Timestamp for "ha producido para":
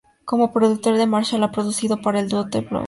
1.43-2.19